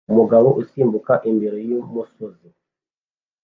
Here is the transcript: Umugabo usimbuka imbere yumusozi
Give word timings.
Umugabo 0.11 0.49
usimbuka 0.61 1.13
imbere 1.29 1.57
yumusozi 1.69 2.47